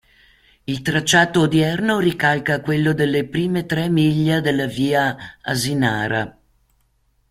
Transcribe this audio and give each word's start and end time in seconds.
Il 0.63 0.81
tracciato 0.81 1.41
odierno 1.41 1.99
ricalca 1.99 2.61
quello 2.61 2.91
delle 2.93 3.23
prime 3.23 3.67
tre 3.67 3.87
miglia 3.87 4.39
della 4.39 4.65
via 4.65 5.15
Asinara. 5.43 6.37